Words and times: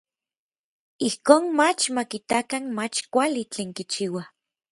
Ijkon 1.07 1.43
mach 1.57 1.83
ma 1.95 2.03
kitakan 2.11 2.63
mach 2.77 2.97
kuali 3.11 3.43
tlen 3.53 3.69
kichiua. 3.77 4.23